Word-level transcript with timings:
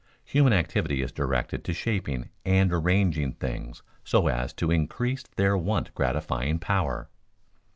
_Human 0.33 0.51
activity 0.51 1.03
is 1.03 1.11
directed 1.11 1.63
to 1.63 1.75
shaping 1.75 2.29
and 2.43 2.73
arranging 2.73 3.33
things 3.33 3.83
so 4.03 4.29
as 4.29 4.51
to 4.53 4.71
increase 4.71 5.21
their 5.35 5.55
want 5.55 5.93
gratifying 5.93 6.57
power. 6.57 7.07